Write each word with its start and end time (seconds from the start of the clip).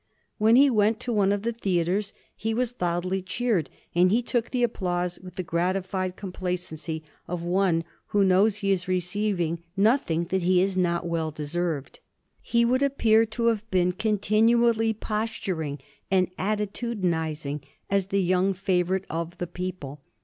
When 0.39 0.55
he 0.55 0.67
went 0.67 0.99
to 1.01 1.13
one 1.13 1.31
of 1.31 1.43
the 1.43 1.51
theatres 1.51 2.11
he 2.35 2.55
was 2.55 2.75
loud 2.81 3.05
ly 3.05 3.21
cheered, 3.23 3.69
and 3.93 4.09
he 4.11 4.23
took 4.23 4.49
the 4.49 4.63
applause 4.63 5.19
with 5.19 5.35
the 5.35 5.43
gratified 5.43 6.15
complacency 6.15 7.03
of 7.27 7.43
one 7.43 7.83
who 8.07 8.23
knows 8.23 8.55
he 8.57 8.71
is 8.71 8.87
receiving 8.87 9.61
nothing 9.77 10.23
that 10.31 10.41
he 10.41 10.59
has 10.61 10.75
not 10.75 11.05
well 11.05 11.29
deserved. 11.29 11.99
He 12.41 12.65
would 12.65 12.81
appear 12.81 13.27
to 13.27 13.45
have 13.49 13.69
been 13.69 13.91
continually 13.91 14.91
posturing 14.91 15.77
and 16.09 16.35
attitudinizing 16.35 17.61
as 17.87 18.07
the 18.07 18.23
young 18.23 18.53
favorite 18.53 19.05
of 19.07 19.37
the 19.37 19.45
people. 19.45 20.01